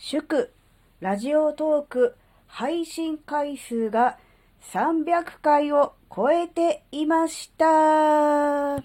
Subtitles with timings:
[0.00, 0.52] 祝、
[1.00, 2.14] ラジオトーク
[2.46, 4.16] 配信回数が
[4.72, 8.76] 300回を超えていました。
[8.76, 8.80] あ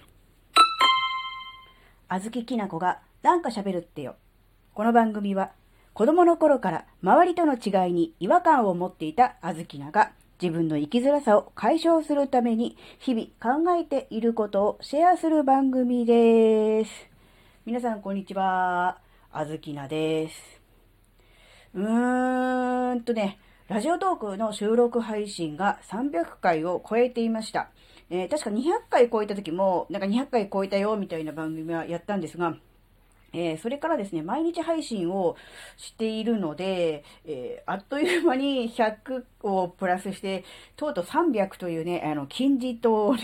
[2.20, 4.16] ずききなこがなんか喋るってよ。
[4.74, 5.52] この番組は
[5.92, 10.10] 子供の頃から周りとの違いに違和感を持っていたあずきなが
[10.42, 16.90] 自分の生きづらさを解消するために日々考えていることをシェアする番組です。
[17.64, 18.98] 皆さんこんにちは。
[19.30, 20.53] あずきなです。
[21.74, 23.38] うーんとね、
[23.68, 27.70] ラジオトークの収録配信が300回を超えていました。
[28.10, 32.56] えー確か200回超えた時も、なんか200回超えたよみたいな番組はやったんですが、
[33.32, 35.36] えーそれからですね、毎日配信を
[35.76, 40.44] しているので、えーあっという間に100をプラスして、
[40.76, 43.16] とうとう300というね、あの、金字塔を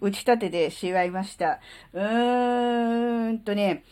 [0.00, 1.60] 打ち立ててしまいました。
[1.94, 3.84] うーんとね、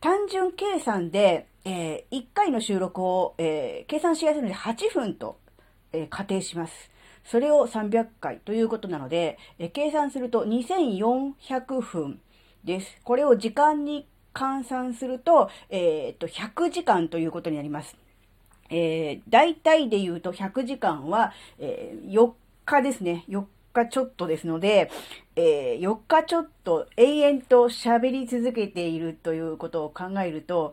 [0.00, 5.38] 単純計算で、え1回の収録を、えー計算しやすいので8分と、
[5.92, 6.90] えー仮定します。
[7.24, 12.20] それを300回ということなので、え計算すると2400分
[12.64, 12.98] です。
[13.04, 17.96] これを時間に換算すると、えっと、100時間ということになります。
[18.70, 22.32] え、大体で言うと100時間は、え4
[22.64, 23.24] 日ですね。
[23.28, 23.44] 4
[23.74, 24.90] 日ちょっとですので、
[25.36, 30.72] え4日ちょっと永遠と喋り続けているということを考えると、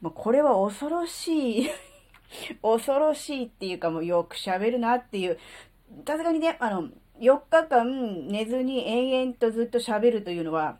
[0.00, 1.70] まあ、これは恐ろしい、
[2.62, 5.38] 恐ろしいっていうかもうよく喋るなっていう、
[6.06, 10.78] さすがにね、あの、4日間寝ずに延々とずっと喋るというのは、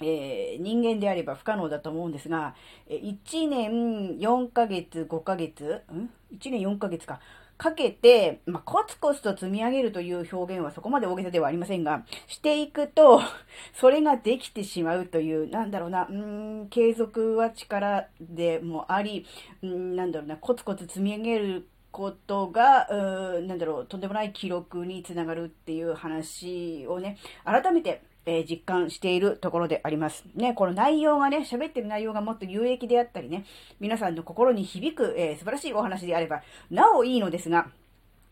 [0.00, 2.54] えー人間であれば不可能だと思うんですが、
[2.88, 7.20] 1年4ヶ月、5ヶ月、ん ?1 年4ヶ月か。
[7.58, 13.20] かけて、まあ、コツコツと積み上げるという表現はそこまで大げさではありませんが、していくと、
[13.74, 19.26] それができてしまうという、なんだろうな、うーん、継続は力でもあり、
[19.62, 30.24] うん、なんだろうな、コツコツ積み上げることが、うんなんだろう、とんでもない記録につながるっていう話をね、改めて、えー実感しているところであります。
[30.34, 33.44] ね、この内容がね、喋ってる内容がもっと有益であったりね、
[33.80, 37.68] 皆さんの心に響く、えー素晴らしいお話であれば、なおいいのですが、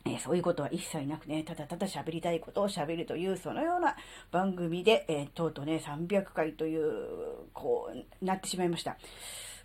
[0.04, 3.96] えーそういうことは一切なくね、ただただ喋りたいことを喋るという、そのような
[4.32, 6.92] 番組で、えーとうとうね、300回という、
[7.52, 8.96] こう、なってしまいました。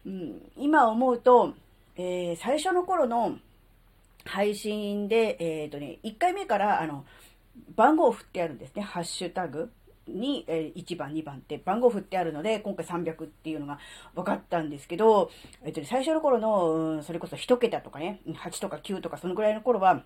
[0.05, 1.53] うん、今思うと、
[1.97, 3.37] えー最初の頃の
[4.25, 7.03] 配信で、えっ、とね、1回目から、あの、
[7.75, 8.83] 番号を振ってあるんですね。
[8.83, 9.71] ハッシュタグ
[10.13, 13.79] に、え1番、2番って番号振ってあるので、今回300っていうのが
[14.15, 15.31] 分かったんですけど、
[15.63, 20.03] えっ、とね、最初の頃の、それこそ1桁とかね、8とか9とかそのぐらいの頃は、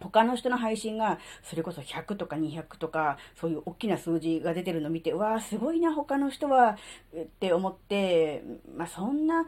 [0.00, 6.76] 他の人の配信が、それこそ100とか200とか、そういう大きな数字が出てるのを見て、うわーすごいな、他の人は、
[7.16, 8.42] って思って、
[8.76, 9.46] まあ、そんな、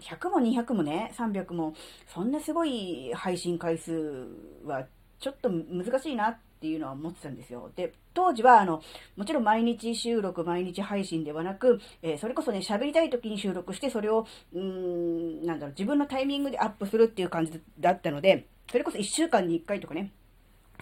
[0.00, 1.74] 100も200もね、300も、
[2.06, 4.28] そんなすごい配信回数
[4.64, 4.86] は、
[5.18, 7.70] ちょっと難しいなってていうのは思ってたんですよ。
[7.74, 8.82] で、当時は、あの、
[9.16, 20.12] もちろん毎日収録、毎日配信ではなく、えーそれこそね、喋りたい時に収録して、それを、うん、なんだろう、自分のタイミングでアップするっていう感じだったので、それこそ1週間に1回とかね、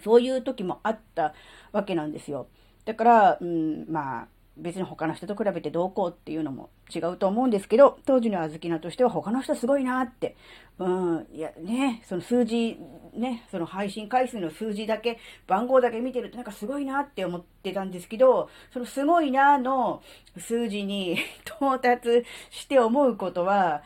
[0.03, 1.35] そういう時もあった
[1.73, 2.49] わけなんですよ。
[2.85, 10.37] だから、うん、まあ、別に他の人と比べてどうこうっていうのも違うと思うんですけど、当時のあずきなとしては他の人すごいなって、
[10.79, 12.79] うん、いやね、その数字、
[13.15, 20.03] ね、その配信回数の数字だけ、番号だけ見てるとなんかすごいなって思ってたんですけど、そのすごいなの
[20.37, 23.83] 数字に 到達して思うことは、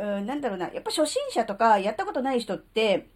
[0.00, 3.08] うん、なんだろうな、やっぱ初心者とかやったことない人って、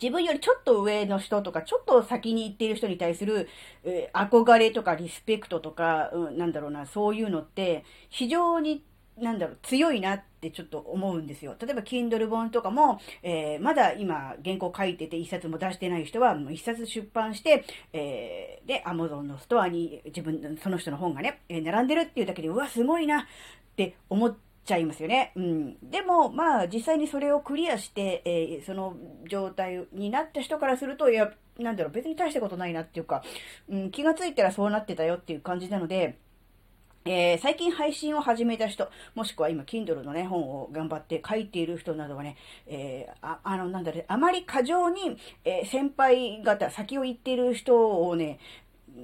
[0.00, 3.48] 自分よりちょっと上の人とか、ちょっと先に行っている人に対する、
[3.84, 8.84] えー憧れとかリスペクトとか、うん、なんだろうな、そういうのって、非常に、
[9.18, 11.56] なんだろう、強いなってちょっと思うんですよ。
[11.60, 23.24] 例えば、Kindle 本とかも、えーまだ今、原稿書いてて一冊も出してない人は、もう一冊出版して、えーで、Amazon のストアに自分、その人の本がね、並んでるっていうだけで、うわ、すごいなっ
[23.76, 25.32] て思って、ちゃいますよね。
[25.34, 25.90] うん。
[25.90, 28.96] でも、まあ、実際にそれをクリアして、えーその
[29.28, 33.22] 状態になった人からすると、いや、なんだろう、別に大したことないなっていうか、
[33.68, 36.18] うん、気がついたらそうなってたよっていう感じなので、
[37.04, 42.36] えー最近配信を始めた人、もしくは今、Kindle のね、本を頑張って書いている人などはね、
[42.66, 48.38] えーあ、あの、なんだろう、あまり過剰に、えー先輩方、先を行っている人をね、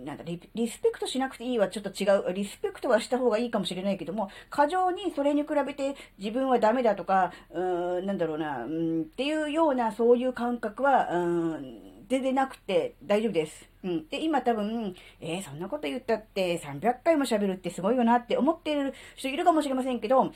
[0.05, 2.33] なんだリ、リスペクトしなくていいはちょっと違う。
[2.33, 13.69] リスペクトはした方がいいかもしれないけども、過剰にそれに比べて自分はダメだとか、うーん、なんだろうな、うん、っていうようなそういう感覚は、うん、全然なくて大丈夫です。
[13.83, 14.09] うん。
[14.09, 20.33] で、今多分、えー、そんなこと言ったって300回も喋るってすごいよなって思ってる人いるかもしれませんけど、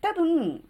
[0.00, 0.64] 多分、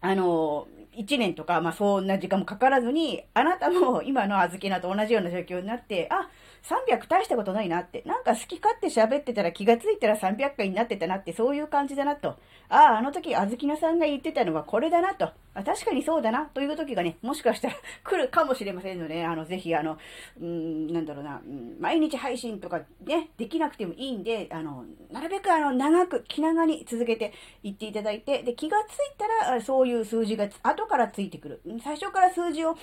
[0.00, 0.66] あの、
[0.96, 6.28] 1年とか、まあそんな時間もかからずに、あなたも今のあずきなと同じような状況になって、あ、
[6.62, 12.36] 300大したことないなって、なんか好き勝手喋ってたら気がついたら300回になってたなって、そういう感じだなと。
[12.68, 15.30] ああ、あの時あずきなさんが言ってたのはこれだなと。
[15.54, 17.74] あ確かにそうだなという時がね、もしかしたら
[18.04, 19.98] 来るかもしれませんので、あの、ぜひあの、
[20.40, 21.42] うん、なんだろうな、
[21.78, 27.32] 毎日配信とかね、できなくてもいいんで、あの、なるべくあの、長く気長に続けて
[27.62, 31.60] いっていただいて、で、気がついたら、そういう数字が後からついてくる。
[31.82, 32.76] 最初から数字を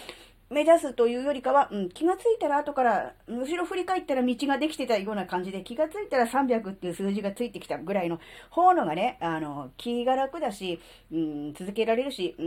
[0.50, 8.20] 目指すというよりかは、うん、気がついたら後から、後ろ振り返ったら道ができてたような感じで、気がついたら300っていう数字がついてきたぐらいの
[8.50, 10.80] 方のがね、あの、気が楽だし、
[11.12, 12.46] うん、続けられるし、うん、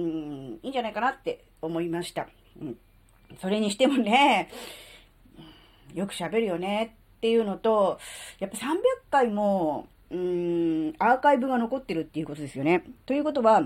[0.63, 2.27] いいんじゃないかなって思いました。
[2.61, 2.77] うん。
[3.41, 4.51] それにしてもね、
[5.95, 8.01] よく喋るよねっていうのと、
[8.41, 8.63] やっぱ300
[9.11, 12.85] 回も、うん、アーカイブが残ってるっていうことですよね。
[13.07, 13.63] ということは、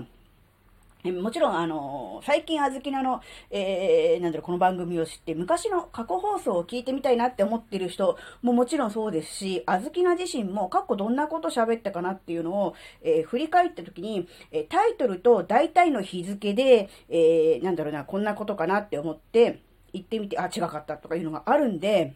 [1.03, 3.21] もちろん、あの、最近、あずきなの、
[3.51, 19.61] えー、なんだろう、この番組を知って、昔の過去放送を聞いてみたいなって思ってる人ももちろんそうですし、あずきな自身も過去どんなこと喋ったかなっていうのを、えー、振り返った時に、えタイトルと大体の日付で、えー、なんだろうな、こんなことかなって思って、
[19.93, 22.15] 行ってみて、あ、違かったとかいうのがあるんで、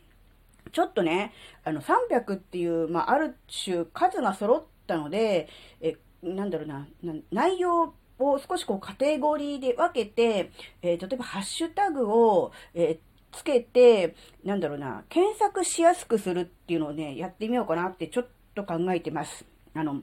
[0.72, 3.36] ちょっとね、あの、300っていう、まあ、ある
[3.66, 5.50] 種数が揃ったので、
[5.81, 7.94] え、なんだろうな、な内容
[8.29, 10.51] を少しこうカテゴリーで分けて、
[10.81, 19.45] えー、例えばハッシュタグを、えー、つけて、なんだろうな、検索しやすくするっていうのをね、やってみようかなってちょっと考えてます。
[19.73, 20.01] あの、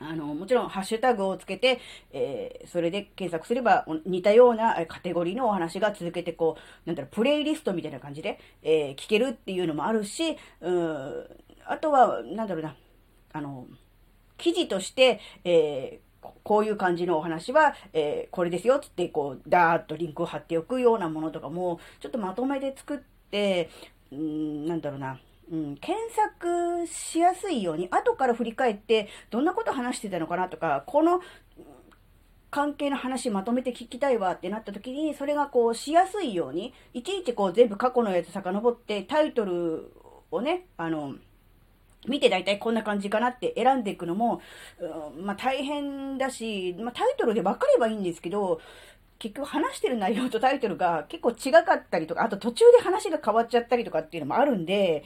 [0.00, 1.80] あの、もちろん、ハッシュタグをつけて、
[2.12, 11.26] えー、それで検索すれば、似たようなカテゴリーのお話が続けて、こう、なんだろう、プレイリストみたいな感じで、えー、聞けるっていうのもあるし、うん、
[11.66, 12.76] あとは、なんだろうな、
[13.32, 13.66] あの、
[14.36, 16.07] 記事として、えー、
[16.42, 22.98] こういう感じのお話は、えー、これですよ、つって、こう、ダーッとリンクを貼っておくようなものとかも、ちょっとまとめて作っ
[23.30, 23.70] て、
[24.12, 25.18] うん、なんだろうな、
[25.50, 31.20] うん、検索しやすいように、後から振り返って、どんなこと話してたのかなとか、この、
[32.50, 39.92] 関係の話まとめて聞きたいわってなった時に、それがこうしやすいように、いちいちこう全部過去のやつ遡ってタイトル
[40.30, 41.14] をね、あの、
[42.06, 44.40] 見て大体こんな感じかなって選んでいくのも、
[45.16, 48.60] うん、まあ大変だし、まあタイトルで分かればいいんですけど、
[49.18, 55.04] 結局話してる内容とタイトルが結構違かったりとか、あと途中で話が変わっちゃったりとかっていうのもあるんで、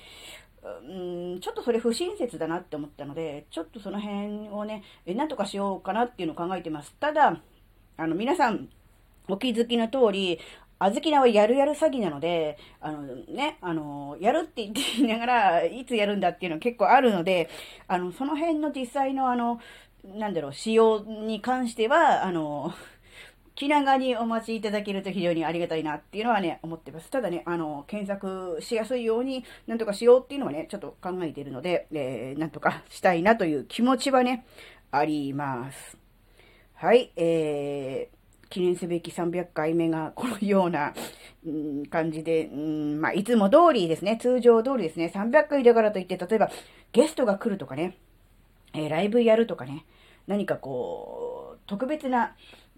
[0.62, 6.94] うん、ちょっとそれ不親切だなって思ったので、ちょっとその辺をね、なんとかしようかなっていうのを考えてます。
[7.00, 7.40] ただ、
[7.96, 8.68] あの、皆さん、
[9.28, 10.38] お気づきの通り、
[10.84, 17.48] あずきなはやるやる詐欺なので、あのね、あの、やるって言って言いながら、いつやるんだっていうのは結構あるので、
[17.86, 19.60] あの、その辺の実際のあの、
[20.04, 22.74] なんだろう、仕様に関しては、あの、
[23.54, 27.10] 気長にお待ちいただけると非常にありがたいなっていうのはね、思ってます。
[27.10, 34.44] ただね、あの、検索しやすいように、なんとかしようっていうのはね、ちょっと考えているので、えー、なんとかしたいなという気持ちはね、
[34.90, 35.96] あります。
[36.74, 38.21] はい、えー、
[38.52, 40.92] 記念すべき300回目がこのような、
[41.46, 46.50] うん、感じで、うん、まあ、いつも通りですね、通常通りですね、300回だからといって、例えば
[46.92, 47.96] ゲストが来るとかね、
[48.74, 49.86] えー、ライブやるとかね、
[50.26, 52.36] 何かこう、特別な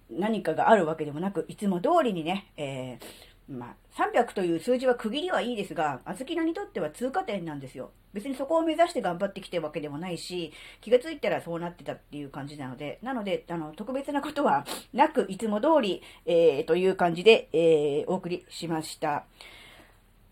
[0.09, 7.91] 何かがあるわけでもなく、いつも通りにね、えーまあ、300という数字は区切りはいいですが、あずきなにとっては通過点なんですよ。
[8.15, 19.25] 別にそこを目指して頑張ってきてるわけでもないし、気がついたらそうなってたっていう感じなので、なので、あの、特別なことは なく、いつも通り、えー、という感じで、えー、お送りしました。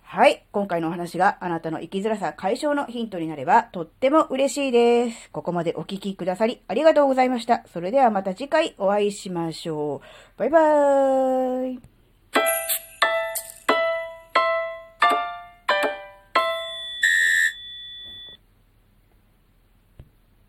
[0.03, 0.45] はい。
[0.53, 5.31] 今回のお話があなたの生きづらさ解消のヒントになればとっても嬉しいです。
[5.31, 7.65] ここまでお聴きくださりありがとうございました。
[7.73, 10.03] それではまた次回お会いしましょ
[10.37, 10.39] う。
[10.39, 11.92] バイバーイ。